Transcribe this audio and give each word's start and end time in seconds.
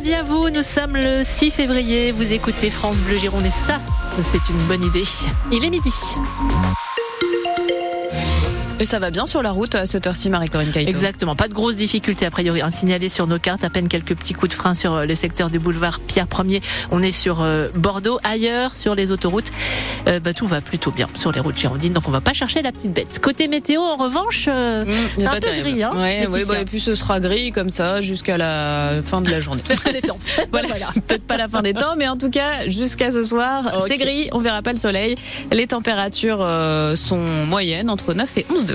mardi 0.00 0.14
à 0.14 0.22
vous, 0.22 0.48
nous 0.48 0.62
sommes 0.62 0.96
le 0.96 1.22
6 1.22 1.50
février, 1.50 2.10
vous 2.10 2.32
écoutez 2.32 2.70
France 2.70 3.02
Bleu 3.02 3.16
Gironde 3.16 3.44
et 3.44 3.50
ça, 3.50 3.78
c'est 4.18 4.48
une 4.48 4.62
bonne 4.66 4.82
idée. 4.82 5.04
Il 5.52 5.62
est 5.62 5.68
midi. 5.68 5.92
Et 8.80 8.86
ça 8.86 8.98
va 8.98 9.10
bien 9.10 9.26
sur 9.26 9.42
la 9.42 9.50
route 9.50 9.74
à 9.74 9.84
cette 9.84 10.06
heure-ci, 10.06 10.30
Marie-Corinne 10.30 10.70
Caïto 10.70 10.90
Exactement, 10.90 11.36
pas 11.36 11.48
de 11.48 11.52
grosses 11.52 11.76
difficultés 11.76 12.24
a 12.24 12.30
priori. 12.30 12.62
Un 12.62 12.70
signalé 12.70 13.10
sur 13.10 13.26
nos 13.26 13.38
cartes, 13.38 13.62
à 13.62 13.68
peine 13.68 13.88
quelques 13.88 14.16
petits 14.16 14.32
coups 14.32 14.52
de 14.52 14.54
frein 14.54 14.72
sur 14.72 14.94
euh, 14.94 15.04
le 15.04 15.14
secteur 15.14 15.50
du 15.50 15.58
boulevard 15.58 16.00
Pierre 16.00 16.26
1er. 16.26 16.62
On 16.90 17.02
est 17.02 17.12
sur 17.12 17.42
euh, 17.42 17.68
Bordeaux, 17.74 18.18
ailleurs 18.24 18.74
sur 18.74 18.94
les 18.94 19.12
autoroutes. 19.12 19.52
Euh, 20.06 20.18
bah, 20.18 20.32
tout 20.32 20.46
va 20.46 20.62
plutôt 20.62 20.92
bien 20.92 21.08
sur 21.14 21.30
les 21.30 21.40
routes 21.40 21.58
girondines, 21.58 21.92
donc 21.92 22.08
on 22.08 22.10
va 22.10 22.22
pas 22.22 22.32
chercher 22.32 22.62
la 22.62 22.72
petite 22.72 22.94
bête. 22.94 23.18
Côté 23.18 23.48
météo, 23.48 23.82
en 23.82 23.96
revanche, 23.96 24.48
mmh, 24.48 24.84
c'est 25.18 25.26
un 25.26 25.32
peu 25.32 25.60
gris. 25.60 25.82
Hein, 25.82 25.92
ouais, 25.96 26.26
ouais 26.26 26.44
bah, 26.46 26.60
et 26.62 26.64
puis 26.64 26.80
ce 26.80 26.94
sera 26.94 27.20
gris 27.20 27.52
comme 27.52 27.68
ça 27.68 28.00
jusqu'à 28.00 28.38
la 28.38 29.02
fin 29.02 29.20
de 29.20 29.30
la 29.30 29.40
journée. 29.40 29.62
fin 29.68 29.92
des 29.92 30.00
temps. 30.00 30.18
voilà, 30.52 30.68
peut-être 31.06 31.26
pas 31.26 31.36
la 31.36 31.48
fin 31.48 31.60
des 31.60 31.74
temps, 31.74 31.96
mais 31.98 32.08
en 32.08 32.16
tout 32.16 32.30
cas 32.30 32.66
jusqu'à 32.66 33.12
ce 33.12 33.24
soir, 33.24 33.84
c'est 33.86 33.98
gris. 33.98 34.30
On 34.32 34.38
verra 34.38 34.62
pas 34.62 34.72
le 34.72 34.78
soleil. 34.78 35.16
Les 35.52 35.66
températures 35.66 36.48
sont 36.96 37.20
moyennes 37.46 37.90
entre 37.90 38.14
9 38.14 38.38
et 38.38 38.46
11 38.48 38.64
degrés. 38.64 38.69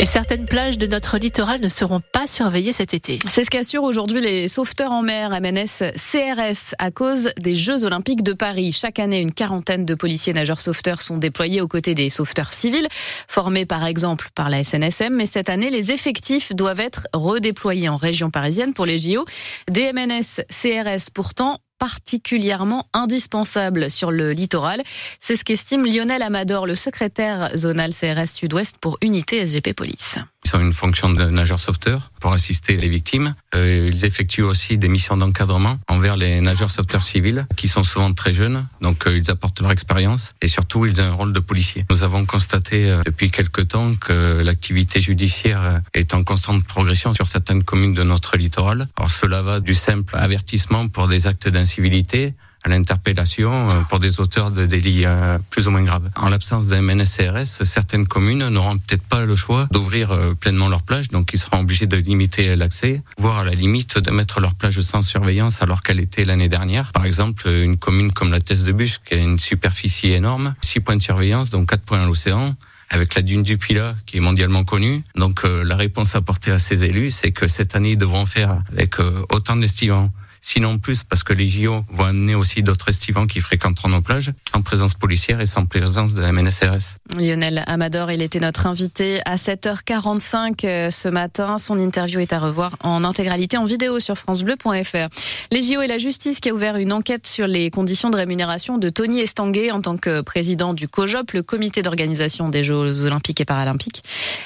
Et 0.00 0.06
certaines 0.06 0.46
plages 0.46 0.78
de 0.78 0.86
notre 0.86 1.18
littoral 1.18 1.60
ne 1.60 1.66
seront 1.66 1.98
pas 2.12 2.28
surveillées 2.28 2.70
cet 2.70 2.94
été. 2.94 3.18
C'est 3.28 3.42
ce 3.42 3.50
qu'assurent 3.50 3.82
aujourd'hui 3.82 4.20
les 4.20 4.46
sauveteurs 4.46 4.92
en 4.92 5.02
mer 5.02 5.30
MNS 5.40 5.90
CRS 5.96 6.74
à 6.78 6.92
cause 6.92 7.30
des 7.36 7.56
Jeux 7.56 7.84
Olympiques 7.84 8.22
de 8.22 8.32
Paris. 8.32 8.70
Chaque 8.70 9.00
année, 9.00 9.20
une 9.20 9.32
quarantaine 9.32 9.84
de 9.84 9.94
policiers 9.94 10.32
nageurs 10.32 10.60
sauveteurs 10.60 11.02
sont 11.02 11.16
déployés 11.16 11.60
aux 11.60 11.66
côtés 11.66 11.94
des 11.94 12.10
sauveteurs 12.10 12.52
civils, 12.52 12.86
formés 13.26 13.66
par 13.66 13.84
exemple 13.86 14.28
par 14.36 14.50
la 14.50 14.62
SNSM. 14.62 15.14
Mais 15.14 15.26
cette 15.26 15.48
année, 15.48 15.70
les 15.70 15.90
effectifs 15.90 16.54
doivent 16.54 16.80
être 16.80 17.08
redéployés 17.12 17.88
en 17.88 17.96
région 17.96 18.30
parisienne 18.30 18.74
pour 18.74 18.86
les 18.86 18.98
JO. 18.98 19.24
Des 19.68 19.92
MNS 19.92 20.42
CRS 20.48 21.10
pourtant 21.12 21.58
particulièrement 21.78 22.86
indispensable 22.92 23.90
sur 23.90 24.10
le 24.10 24.32
littoral. 24.32 24.82
C'est 25.20 25.36
ce 25.36 25.44
qu'estime 25.44 25.86
Lionel 25.86 26.22
Amador, 26.22 26.66
le 26.66 26.74
secrétaire 26.74 27.50
zonal 27.56 27.92
CRS 27.94 28.32
Sud-Ouest 28.32 28.76
pour 28.80 28.98
Unité 29.00 29.46
SGP 29.46 29.74
Police. 29.74 30.18
Ils 30.44 30.56
ont 30.56 30.60
une 30.60 30.72
fonction 30.72 31.10
de 31.10 31.24
nageur 31.24 31.60
sauveteur 31.60 32.10
pour 32.20 32.32
assister 32.32 32.76
les 32.76 32.88
victimes. 32.88 33.34
Euh, 33.54 33.88
ils 33.90 34.04
effectuent 34.04 34.42
aussi 34.42 34.76
des 34.76 34.88
missions 34.88 35.16
d'encadrement 35.16 35.78
envers 35.88 36.16
les 36.16 36.40
nageurs 36.40 36.68
sauveteurs 36.68 37.02
civils 37.02 37.46
qui 37.56 37.66
sont 37.68 37.82
souvent 37.82 38.12
très 38.12 38.32
jeunes. 38.32 38.66
Donc 38.80 39.06
euh, 39.06 39.16
ils 39.16 39.30
apportent 39.30 39.60
leur 39.60 39.72
expérience 39.72 40.34
et 40.42 40.48
surtout 40.48 40.84
ils 40.84 41.00
ont 41.00 41.04
un 41.04 41.12
rôle 41.12 41.32
de 41.32 41.40
policier. 41.40 41.86
Nous 41.90 42.02
avons 42.02 42.26
constaté 42.26 42.90
euh, 42.90 43.02
depuis 43.06 43.30
quelque 43.30 43.62
temps 43.62 43.94
que 43.94 44.42
l'activité 44.42 45.00
judiciaire 45.00 45.80
est 45.94 46.12
en 46.14 46.24
constante 46.24 46.64
progression 46.64 47.14
sur 47.14 47.26
certaines 47.26 47.64
communes 47.64 47.94
de 47.94 48.02
notre 48.02 48.36
littoral. 48.36 48.86
Alors 48.96 49.10
cela 49.10 49.42
va 49.42 49.60
du 49.60 49.74
simple 49.74 50.14
avertissement 50.16 50.88
pour 50.88 51.08
des 51.08 51.26
actes 51.26 51.48
d'incivilité 51.48 52.34
à 52.64 52.68
l'interpellation 52.68 53.70
euh, 53.70 53.80
pour 53.88 54.00
des 54.00 54.20
auteurs 54.20 54.50
de 54.50 54.66
délits 54.66 55.04
euh, 55.04 55.38
plus 55.50 55.68
ou 55.68 55.70
moins 55.70 55.82
graves. 55.82 56.08
En 56.16 56.28
l'absence 56.28 56.66
d'un 56.66 56.82
MNSCRS, 56.82 57.64
certaines 57.64 58.06
communes 58.06 58.48
n'auront 58.48 58.78
peut-être 58.78 59.02
pas 59.02 59.24
le 59.24 59.36
choix 59.36 59.68
d'ouvrir 59.70 60.10
euh, 60.10 60.34
pleinement 60.34 60.68
leur 60.68 60.82
plage, 60.82 61.08
donc 61.08 61.30
ils 61.32 61.38
seront 61.38 61.60
obligés 61.60 61.86
de 61.86 61.96
limiter 61.96 62.56
l'accès, 62.56 63.02
voire 63.18 63.38
à 63.38 63.44
la 63.44 63.52
limite 63.52 63.98
de 63.98 64.10
mettre 64.10 64.40
leur 64.40 64.54
plage 64.54 64.80
sans 64.80 65.02
surveillance 65.02 65.62
alors 65.62 65.82
qu'elle 65.82 66.00
était 66.00 66.24
l'année 66.24 66.48
dernière. 66.48 66.92
Par 66.92 67.04
exemple, 67.04 67.48
une 67.48 67.76
commune 67.76 68.12
comme 68.12 68.30
la 68.30 68.40
Thèse 68.40 68.64
de 68.64 68.72
Bûche, 68.72 69.00
qui 69.06 69.14
a 69.14 69.18
une 69.18 69.38
superficie 69.38 70.10
énorme, 70.10 70.54
6 70.62 70.80
points 70.80 70.96
de 70.96 71.02
surveillance, 71.02 71.50
donc 71.50 71.70
4 71.70 71.82
points 71.82 72.02
à 72.02 72.06
l'océan, 72.06 72.54
avec 72.90 73.14
la 73.14 73.22
dune 73.22 73.42
du 73.42 73.58
Pilat 73.58 73.94
qui 74.06 74.16
est 74.16 74.20
mondialement 74.20 74.64
connue. 74.64 75.02
Donc 75.14 75.42
la 75.44 75.76
réponse 75.76 76.14
apportée 76.14 76.50
à 76.50 76.58
ces 76.58 76.84
élus, 76.84 77.10
c'est 77.10 77.32
que 77.32 77.46
cette 77.46 77.76
année 77.76 77.92
ils 77.92 77.98
devront 77.98 78.24
faire 78.24 78.62
avec 78.72 78.98
autant 79.28 79.56
d'estivants 79.56 80.10
sinon 80.40 80.78
plus 80.78 81.04
parce 81.04 81.22
que 81.22 81.32
les 81.32 81.46
JO 81.46 81.84
vont 81.90 82.04
amener 82.04 82.34
aussi 82.34 82.62
d'autres 82.62 82.88
estivants 82.88 83.26
qui 83.26 83.40
fréquenteront 83.40 83.88
nos 83.88 84.02
plages, 84.02 84.32
sans 84.52 84.62
présence 84.62 84.94
policière 84.94 85.40
et 85.40 85.46
sans 85.46 85.66
présence 85.66 86.14
de 86.14 86.22
la 86.22 86.32
MNSRS. 86.32 86.96
Lionel 87.16 87.64
Amador, 87.66 88.12
il 88.12 88.20
était 88.20 88.38
notre 88.38 88.66
invité 88.66 89.20
à 89.24 89.36
7h45 89.36 90.64
euh, 90.64 90.90
ce 90.90 91.08
matin. 91.08 91.56
Son 91.56 91.78
interview 91.78 92.20
est 92.20 92.34
à 92.34 92.38
revoir 92.38 92.76
en 92.82 93.02
intégralité 93.02 93.56
en 93.56 93.64
vidéo 93.64 93.98
sur 93.98 94.16
francebleu.fr. 94.18 95.08
Les 95.50 95.62
JO 95.62 95.80
et 95.80 95.86
la 95.86 95.96
justice 95.96 96.38
qui 96.38 96.50
a 96.50 96.54
ouvert 96.54 96.76
une 96.76 96.92
enquête 96.92 97.26
sur 97.26 97.46
les 97.46 97.70
conditions 97.70 98.10
de 98.10 98.16
rémunération 98.16 98.76
de 98.76 98.90
Tony 98.90 99.20
Estanguet 99.20 99.70
en 99.70 99.80
tant 99.80 99.96
que 99.96 100.20
président 100.20 100.74
du 100.74 100.86
COJOP, 100.86 101.32
le 101.32 101.42
comité 101.42 101.80
d'organisation 101.80 102.50
des 102.50 102.62
Jeux 102.62 103.04
olympiques 103.04 103.40
et 103.40 103.46
paralympiques. 103.46 104.02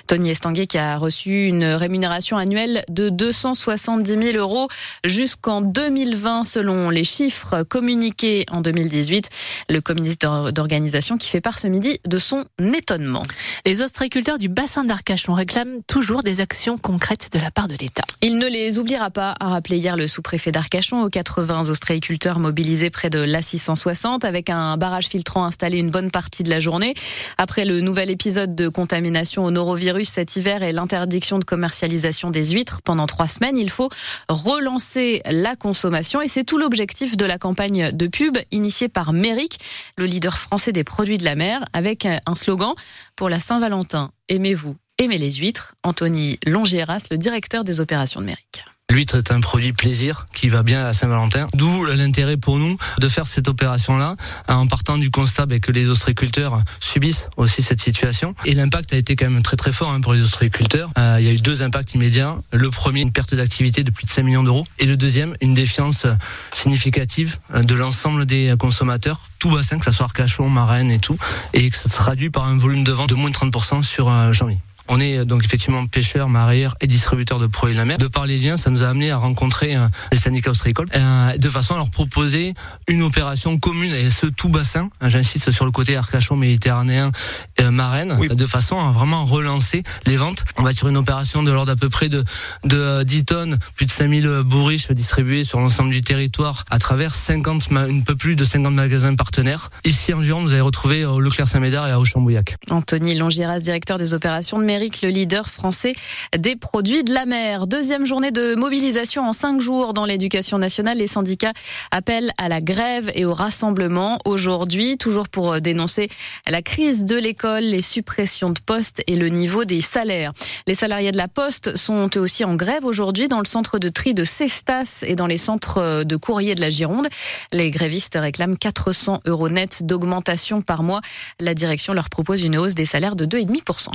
Tony 0.07 0.31
Estanguet 0.31 0.67
qui 0.67 0.79
a 0.79 0.97
reçu 0.97 1.47
une 1.47 1.65
rémunération 1.65 2.37
annuelle 2.37 2.85
de 2.89 3.09
270 3.09 4.09
000 4.09 4.37
euros 4.37 4.69
jusqu'en 5.05 5.63
2020 5.63 6.45
selon 6.45 6.91
les 6.91 7.05
chiffres 7.05 7.65
communiqués 7.65 8.47
en 8.53 8.61
2018. 8.61 9.31
Le 9.69 9.81
comité 9.81 10.27
d'organisation 10.53 11.19
qui 11.19 11.29
fait 11.29 11.41
part 11.41 11.59
ce 11.59 11.67
midi 11.67 11.99
de 12.07 12.19
son 12.19 12.45
étonnement. 12.59 13.23
Les 13.67 13.83
ostréiculteurs 13.83 14.39
du 14.39 14.49
bassin 14.49 14.85
d'Arcachon 14.85 15.35
réclament 15.35 15.83
toujours 15.87 16.23
des 16.23 16.41
actions 16.41 16.79
concrètes 16.79 17.31
de 17.33 17.39
la 17.39 17.51
part 17.51 17.69
de 17.69 17.75
l'État. 17.81 18.03
Il 18.21 18.39
ne 18.39 18.47
les 18.47 18.79
oubliera 18.79 19.11
pas, 19.11 19.35
a 19.41 19.49
rappelé 19.49 19.79
hier 19.79 19.97
le 19.97 20.07
sous-préfet 20.07 20.53
d'Arcachon 20.53 21.03
aux 21.03 21.09
80 21.09 21.69
ostréiculteurs 21.69 22.39
mobilisés 22.39 22.91
près 22.91 23.11
de 23.11 23.19
l'A660 23.19 24.25
avec 24.25 24.51
un 24.51 24.77
barrage 24.77 25.07
filtrant 25.07 25.45
installé 25.45 25.79
une 25.79 25.91
bonne 25.91 26.11
partie 26.11 26.43
de 26.43 26.51
la 26.51 26.61
journée. 26.61 26.95
Après 27.39 27.65
le 27.65 27.81
nouvel 27.81 28.11
épisode 28.11 28.55
de 28.55 28.69
contamination 28.69 29.45
au 29.45 29.51
norovirus 29.51 30.09
cet 30.09 30.37
hiver 30.37 30.63
et 30.63 30.73
l'interdiction 30.73 31.39
de 31.39 31.45
commercialisation 31.45 32.31
des 32.31 32.51
huîtres 32.51 32.81
pendant 32.83 33.07
trois 33.07 33.29
semaines, 33.29 33.59
il 33.59 33.71
faut 33.71 33.89
relancer 34.29 35.23
la 35.31 35.57
consommation 35.57 36.21
et 36.21 36.29
c'est 36.29 36.45
tout 36.45 36.59
l'objectif 36.59 37.17
de 37.17 37.25
la 37.25 37.39
campagne 37.39 37.93
de 37.93 38.07
pub 38.07 38.39
initiée 38.51 38.89
par 38.89 39.13
Méric, 39.13 39.59
le 39.97 40.07
leader 40.07 40.39
français 40.39 40.73
des 40.73 40.85
produits 40.85 41.19
de 41.19 41.25
la 41.25 41.35
mer, 41.35 41.65
avec 41.73 42.07
un 42.07 42.35
slogan 42.43 42.75
pour 43.17 43.29
la 43.29 43.41
Saint-Valentin. 43.41 44.11
Aimez-vous, 44.29 44.77
aimez 44.99 45.19
les 45.19 45.33
huîtres. 45.33 45.75
Anthony 45.83 46.39
Longieras, 46.47 47.07
le 47.11 47.19
directeur 47.19 47.65
des 47.65 47.81
opérations 47.81 48.21
de 48.21 48.27
Méric. 48.27 48.65
L'huître 48.93 49.17
est 49.17 49.31
un 49.31 49.41
produit 49.41 49.73
plaisir 49.73 50.27
qui 50.35 50.51
va 50.51 50.63
bien 50.63 50.85
à 50.85 50.93
Saint-Valentin. 50.93 51.49
D'où 51.55 51.87
l'intérêt 51.87 52.37
pour 52.37 52.59
nous 52.59 52.77
de 52.99 53.09
faire 53.09 53.27
cette 53.27 53.49
opération-là 53.49 54.17
en 54.49 54.67
partant 54.67 54.99
du 54.99 55.11
constat 55.11 55.47
ben, 55.47 55.61
que 55.61 55.73
les 55.73 55.89
ostréiculteurs 55.89 56.61
subissent 56.79 57.29
aussi 57.39 57.63
cette 57.63 57.81
situation. 57.81 58.35
Et 58.45 58.53
l'impact 58.53 58.93
a 58.93 58.99
été 58.99 59.17
quand 59.17 59.31
même 59.31 59.43
très 59.43 59.57
très 59.57 59.73
fort 59.73 59.91
hein, 59.91 60.03
pour 60.03 60.13
les 60.13 60.21
ostréiculteurs. 60.21 60.91
Euh, 60.99 61.17
il 61.21 61.25
y 61.25 61.29
a 61.31 61.33
eu 61.33 61.41
deux 61.41 61.63
impacts 61.63 61.95
immédiats. 61.95 62.37
Le 62.53 62.69
premier, 62.69 63.01
une 63.01 63.13
perte 63.13 63.35
d'activité 63.35 63.83
de 63.83 63.91
plus 63.91 64.05
de 64.05 64.11
5 64.11 64.25
millions 64.25 64.43
d'euros. 64.43 64.65
Et 64.79 64.85
le 64.85 64.99
deuxième, 64.99 65.35
une 65.41 65.55
défiance 65.55 66.05
significative 66.53 67.39
euh, 67.55 67.63
de 67.63 67.75
l'ensemble 67.75 68.27
des 68.27 68.55
consommateurs 68.59 69.21
tout 69.43 69.51
bassin, 69.51 69.77
que 69.81 69.85
ce 69.85 69.91
soit 69.91 70.05
Arcachon, 70.05 70.49
Marraine 70.49 70.93
et 70.93 71.01
tout, 71.01 71.19
et 71.53 71.69
que 71.69 71.77
ça 71.77 71.91
se 71.91 71.97
traduit 71.97 72.31
par 72.31 72.45
un 72.45 72.57
volume 72.57 72.85
de 72.85 72.93
vente 72.93 73.09
de 73.09 73.17
moins 73.17 73.29
de 73.29 73.35
30% 73.35 73.83
sur 73.83 74.09
euh, 74.09 74.33
janvier. 74.33 74.59
On 74.89 75.01
est 75.01 75.19
euh, 75.19 75.25
donc 75.25 75.45
effectivement 75.45 75.87
pêcheurs, 75.87 76.29
mareyeurs 76.29 76.77
et 76.81 76.87
distributeurs 76.87 77.39
de 77.39 77.47
produits 77.47 77.75
de 77.75 77.81
la 77.81 77.85
mer. 77.85 77.99
De 77.99 78.07
par 78.07 78.27
les 78.27 78.39
liens, 78.39 78.57
ça 78.57 78.71
nous 78.71 78.83
a 78.83 78.89
amené 78.89 79.11
à 79.11 79.17
rencontrer 79.17 79.77
euh, 79.77 79.87
les 80.11 80.19
syndicats 80.19 80.51
ostréicoles 80.51 80.89
euh, 80.95 81.37
de 81.37 81.49
façon 81.49 81.75
à 81.75 81.77
leur 81.79 81.91
proposer 81.91 82.55
une 82.89 83.03
opération 83.03 83.59
commune 83.59 83.95
et 83.95 84.11
ce 84.11 84.27
tout 84.27 84.49
bassin. 84.49 84.91
J'insiste 85.05 85.51
sur 85.51 85.65
le 85.65 85.71
côté 85.71 85.97
Arcachon 85.97 86.37
méditerranéen, 86.37 87.13
euh, 87.61 87.71
Marraine, 87.71 88.17
de 88.19 88.47
façon 88.47 88.79
à 88.79 88.91
vraiment 88.93 89.25
relancer 89.25 89.83
les 90.07 90.17
ventes. 90.17 90.45
On 90.57 90.63
va 90.63 90.73
sur 90.73 90.89
une 90.89 90.97
opération 90.97 91.43
de 91.43 91.51
l'ordre 91.51 91.73
à 91.73 91.77
peu 91.77 91.89
près 91.89 92.09
de, 92.09 92.25
de 92.65 93.03
10 93.03 93.25
tonnes, 93.25 93.59
plus 93.75 93.87
de 93.87 93.91
5000 93.91 94.43
bourriches 94.45 94.91
distribuées 94.91 95.45
sur 95.45 95.61
l'ensemble 95.61 95.91
du 95.91 96.01
territoire 96.01 96.65
à 96.71 96.79
travers 96.79 97.15
50, 97.15 97.69
un 97.73 98.01
peu 98.01 98.17
plus 98.17 98.37
de 98.37 98.45
50 98.45 98.73
magasins 98.75 99.15
partenaires. 99.15 99.71
Ici 99.85 100.13
en 100.13 100.23
Gironde, 100.23 100.47
vous 100.47 100.53
allez 100.53 100.61
retrouver 100.61 101.07
Leclerc 101.21 101.49
Saint-Médard 101.49 101.89
et 101.89 101.93
à 101.93 102.01
Auchan-Bouillac. 102.01 102.57
Anthony 102.71 103.15
Longiras, 103.15 103.61
directeur 103.61 103.99
des 103.99 104.15
opérations 104.15 104.59
de 104.59 104.65
le 104.79 105.09
leader 105.09 105.49
français 105.49 105.95
des 106.37 106.57
produits 106.57 107.05
de 107.05 107.13
la 107.13 107.27
mer. 107.27 107.67
Deuxième 107.67 108.07
journée 108.07 108.31
de 108.31 108.55
mobilisation 108.55 109.29
en 109.29 109.33
cinq 109.33 109.61
jours 109.61 109.93
dans 109.93 110.07
l'éducation 110.07 110.57
nationale. 110.57 110.99
Les 110.99 111.07
syndicats 111.07 111.53
appellent 111.91 112.33
à 112.39 112.49
la 112.49 112.61
grève 112.61 113.11
et 113.15 113.25
au 113.25 113.35
rassemblement 113.35 114.19
aujourd'hui, 114.25 114.97
toujours 114.97 115.29
pour 115.29 115.61
dénoncer 115.61 116.09
la 116.49 116.63
crise 116.63 117.05
de 117.05 117.17
l'école, 117.17 117.65
les 117.65 117.83
suppressions 117.83 118.51
de 118.51 118.61
postes 118.61 119.03
et 119.07 119.17
le 119.17 119.29
niveau 119.29 119.65
des 119.65 119.81
salaires. 119.81 120.33
Les 120.67 120.75
salariés 120.75 121.13
de 121.13 121.19
la 121.19 121.29
Poste 121.29 121.77
sont 121.77 122.09
eux 122.17 122.21
aussi 122.21 122.45
en 122.45 122.55
grève 122.55 122.85
aujourd'hui 122.85 123.29
dans 123.29 123.41
le 123.41 123.47
centre 123.47 123.79
de 123.79 123.89
tri 123.89 124.15
de 124.15 124.25
Cestas 124.25 125.05
et 125.07 125.17
dans 125.17 125.27
les 125.27 125.39
centres 125.39 126.05
de 126.05 126.17
courrier 126.17 126.55
de 126.55 126.61
la 126.61 126.71
Gironde. 126.71 127.09
Les 127.53 127.71
grévistes 127.71 128.17
réclament 128.19 128.57
400 128.57 129.21
euros 129.27 129.49
net 129.51 129.85
d'augmentation 129.85 130.63
par 130.63 130.83
mois. 130.83 131.03
La 131.41 131.55
direction 131.55 131.93
leur 131.93 132.09
propose 132.09 132.43
une 132.43 132.57
hausse 132.57 132.75
des 132.75 132.87
salaires 132.87 133.17
de 133.17 133.27
2,5%. 133.27 133.89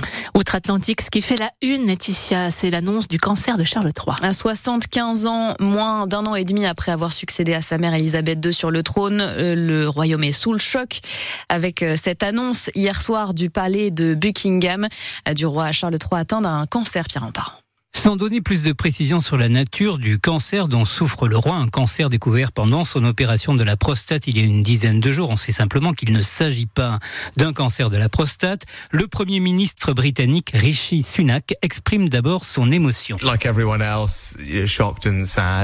Atlantique. 0.68 1.00
Ce 1.00 1.10
qui 1.10 1.22
fait 1.22 1.38
la 1.38 1.50
une, 1.62 1.88
Laetitia, 1.88 2.52
c'est 2.52 2.70
l'annonce 2.70 3.08
du 3.08 3.20
cancer 3.20 3.58
de 3.58 3.64
Charles 3.64 3.88
III. 3.88 4.18
À 4.22 4.34
75 4.34 5.26
ans, 5.26 5.54
moins 5.62 6.08
d'un 6.08 6.26
an 6.26 6.36
et 6.36 6.44
demi 6.44 6.66
après 6.66 6.92
avoir 6.92 7.14
succédé 7.14 7.54
à 7.54 7.62
sa 7.62 7.78
mère 7.78 7.94
Elisabeth 7.94 8.46
II 8.46 8.52
sur 8.52 8.70
le 8.70 8.84
trône, 8.84 9.22
euh, 9.22 9.56
le 9.56 9.88
royaume 9.88 10.26
est 10.26 10.34
sous 10.34 10.52
le 10.52 10.60
choc 10.60 11.00
avec 11.48 11.84
euh, 11.84 11.96
cette 11.96 12.22
annonce 12.22 12.70
hier 12.76 13.02
soir 13.02 13.34
du 13.34 13.50
palais 13.50 13.92
de 13.92 14.14
Buckingham 14.14 14.90
euh, 15.30 15.34
du 15.34 15.46
roi 15.46 15.72
Charles 15.72 15.94
III 15.94 16.20
atteint 16.20 16.42
d'un 16.42 16.66
cancer, 16.66 17.06
Pierre 17.06 17.24
Rempart. 17.24 17.62
Sans 17.98 18.16
donner 18.16 18.42
plus 18.42 18.62
de 18.62 18.74
précisions 18.74 19.20
sur 19.20 19.38
la 19.38 19.50
nature 19.50 19.98
du 19.98 20.20
cancer 20.20 20.68
dont 20.68 20.86
souffre 20.86 21.28
le 21.28 21.36
roi, 21.36 21.56
un 21.56 21.68
cancer 21.68 22.10
découvert 22.10 22.52
pendant 22.52 22.84
son 22.84 23.04
opération 23.04 23.56
de 23.56 23.64
la 23.64 23.76
prostate 23.76 24.28
il 24.28 24.38
y 24.38 24.42
a 24.42 24.44
une 24.44 24.62
dizaine 24.62 25.00
de 25.00 25.12
jours, 25.12 25.32
on 25.32 25.36
sait 25.36 25.52
simplement 25.52 25.94
qu'il 25.94 26.14
ne 26.14 26.22
s'agit 26.22 26.68
pas 26.68 27.00
d'un 27.38 27.54
cancer 27.54 27.90
de 27.90 27.98
la 27.98 28.08
prostate, 28.08 28.66
le 28.92 29.08
Premier 29.08 29.40
ministre 29.40 29.94
britannique 29.94 30.52
Rishi 30.54 31.02
Sunak 31.02 31.56
exprime 31.64 32.08
d'abord 32.08 32.46
son 32.46 32.72
émotion. 32.72 33.18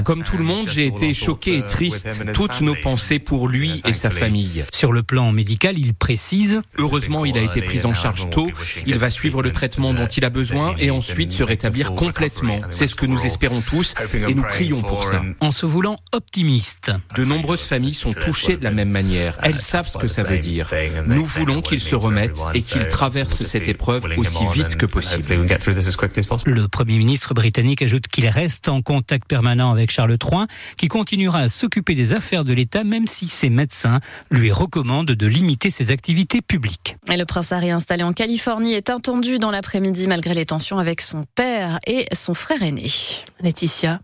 Comme 0.03 0.23
tout 0.23 0.37
le 0.37 0.43
monde, 0.43 0.67
j'ai 0.67 0.87
été 0.87 1.13
choqué 1.13 1.59
et 1.59 1.61
triste. 1.61 2.09
Toutes 2.33 2.61
nos 2.61 2.75
pensées 2.75 3.19
pour 3.19 3.47
lui 3.47 3.83
et 3.85 3.93
sa 3.93 4.09
famille. 4.09 4.65
Sur 4.73 4.91
le 4.91 5.03
plan 5.03 5.31
médical, 5.31 5.77
il 5.77 5.93
précise 5.93 6.63
Heureusement, 6.79 7.25
il 7.25 7.37
a 7.37 7.43
été 7.43 7.61
pris 7.61 7.85
en 7.85 7.93
charge 7.93 8.31
tôt. 8.31 8.49
Il 8.87 8.97
va 8.97 9.11
suivre 9.11 9.43
le 9.43 9.51
traitement 9.51 9.93
dont 9.93 10.07
il 10.07 10.25
a 10.25 10.31
besoin 10.31 10.75
et 10.79 10.89
ensuite 10.89 11.31
se 11.31 11.43
rétablir 11.43 11.93
complètement. 11.93 12.22
C'est 12.71 12.87
ce 12.87 12.95
que 12.95 13.05
nous 13.05 13.25
espérons 13.25 13.61
tous 13.61 13.95
et 14.13 14.33
nous 14.33 14.43
prions 14.43 14.81
pour 14.81 15.03
ça. 15.03 15.21
En 15.39 15.51
se 15.51 15.65
voulant 15.65 15.97
optimiste. 16.13 16.91
De 17.15 17.25
nombreuses 17.25 17.65
familles 17.65 17.93
sont 17.93 18.13
touchées 18.13 18.55
de 18.55 18.63
la 18.63 18.71
même 18.71 18.89
manière. 18.89 19.37
Elles 19.43 19.59
savent 19.59 19.87
ce 19.87 19.97
que 19.97 20.07
ça 20.07 20.23
veut 20.23 20.37
dire. 20.37 20.69
Nous 21.05 21.25
voulons 21.25 21.61
qu'il 21.61 21.79
se 21.79 21.95
remette 21.95 22.39
et 22.53 22.61
qu'il 22.61 22.87
traverse 22.87 23.43
cette 23.43 23.67
épreuve 23.67 24.07
aussi 24.17 24.45
vite 24.53 24.77
que 24.77 24.85
possible. 24.85 25.33
Le 26.45 26.67
Premier 26.67 26.97
ministre 26.97 27.33
britannique 27.33 27.81
ajoute 27.81 28.07
qu'il 28.07 28.27
reste 28.27 28.69
en 28.69 28.81
contact 28.81 29.27
permanent 29.27 29.71
avec 29.71 29.91
Charles 29.91 30.17
III, 30.21 30.45
qui 30.77 30.87
continuera 30.87 31.39
à 31.39 31.47
s'occuper 31.49 31.95
des 31.95 32.13
affaires 32.13 32.43
de 32.43 32.53
l'État 32.53 32.83
même 32.83 33.07
si 33.07 33.27
ses 33.27 33.49
médecins 33.49 33.99
lui 34.31 34.51
recommandent 34.51 35.11
de 35.11 35.27
limiter 35.27 35.69
ses 35.69 35.91
activités 35.91 36.41
publiques. 36.41 36.97
Et 37.11 37.17
le 37.17 37.25
prince 37.25 37.51
Harry 37.51 37.71
installé 37.71 38.03
en 38.03 38.13
Californie 38.13 38.73
est 38.73 38.89
attendu 38.89 39.39
dans 39.39 39.51
l'après-midi 39.51 40.07
malgré 40.07 40.33
les 40.33 40.45
tensions 40.45 40.77
avec 40.77 41.01
son 41.01 41.25
père 41.35 41.79
et 41.85 42.02
son 42.11 42.33
frère 42.33 42.61
aîné. 42.63 42.91
Laetitia, 43.39 43.99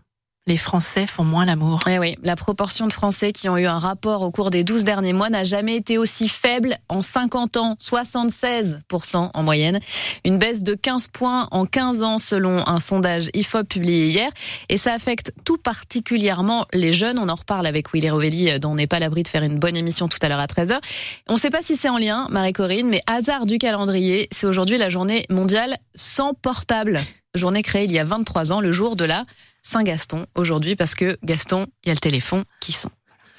les 0.50 0.56
Français 0.56 1.06
font 1.06 1.22
moins 1.22 1.44
l'amour. 1.44 1.78
Eh 1.88 2.00
oui, 2.00 2.16
la 2.24 2.34
proportion 2.34 2.88
de 2.88 2.92
Français 2.92 3.30
qui 3.30 3.48
ont 3.48 3.56
eu 3.56 3.66
un 3.66 3.78
rapport 3.78 4.22
au 4.22 4.32
cours 4.32 4.50
des 4.50 4.64
12 4.64 4.82
derniers 4.82 5.12
mois 5.12 5.30
n'a 5.30 5.44
jamais 5.44 5.76
été 5.76 5.96
aussi 5.96 6.28
faible 6.28 6.74
en 6.88 7.02
50 7.02 7.56
ans, 7.56 7.76
76% 7.80 9.30
en 9.32 9.42
moyenne. 9.44 9.78
Une 10.24 10.38
baisse 10.38 10.64
de 10.64 10.74
15 10.74 11.06
points 11.12 11.46
en 11.52 11.66
15 11.66 12.02
ans 12.02 12.18
selon 12.18 12.66
un 12.66 12.80
sondage 12.80 13.30
IFOP 13.32 13.68
publié 13.68 14.08
hier. 14.08 14.28
Et 14.68 14.76
ça 14.76 14.92
affecte 14.92 15.32
tout 15.44 15.56
particulièrement 15.56 16.66
les 16.72 16.92
jeunes. 16.92 17.20
On 17.20 17.28
en 17.28 17.36
reparle 17.36 17.68
avec 17.68 17.92
Willy 17.94 18.10
Rovelli, 18.10 18.58
dont 18.58 18.72
on 18.72 18.74
n'est 18.74 18.88
pas 18.88 18.98
l'abri 18.98 19.22
de 19.22 19.28
faire 19.28 19.44
une 19.44 19.60
bonne 19.60 19.76
émission 19.76 20.08
tout 20.08 20.18
à 20.20 20.28
l'heure 20.28 20.40
à 20.40 20.46
13h. 20.46 20.80
On 21.28 21.34
ne 21.34 21.38
sait 21.38 21.50
pas 21.50 21.62
si 21.62 21.76
c'est 21.76 21.90
en 21.90 21.98
lien, 21.98 22.26
Marie-Corinne, 22.28 22.88
mais 22.88 23.02
hasard 23.06 23.46
du 23.46 23.58
calendrier, 23.58 24.26
c'est 24.32 24.48
aujourd'hui 24.48 24.78
la 24.78 24.88
journée 24.88 25.26
mondiale 25.30 25.76
sans 25.94 26.34
portable. 26.34 26.98
Journée 27.36 27.62
créée 27.62 27.84
il 27.84 27.92
y 27.92 28.00
a 28.00 28.04
23 28.04 28.50
ans, 28.52 28.60
le 28.60 28.72
jour 28.72 28.96
de 28.96 29.04
la 29.04 29.22
Saint-Gaston 29.62 30.26
aujourd'hui 30.34 30.76
parce 30.76 30.94
que 30.94 31.18
Gaston, 31.22 31.66
il 31.84 31.88
y 31.88 31.90
a 31.90 31.94
le 31.94 32.00
téléphone 32.00 32.44
qui 32.60 32.72
sonne. 32.72 32.92